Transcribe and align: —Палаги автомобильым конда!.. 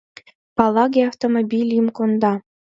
—Палаги 0.55 1.01
автомобильым 1.09 1.87
конда!.. 1.97 2.33